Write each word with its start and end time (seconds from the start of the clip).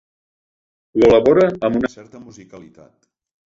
Ho 0.95 1.03
elabora 1.09 1.45
amb 1.69 1.79
una 1.83 1.93
certa 1.99 2.25
musicalitat. 2.25 2.93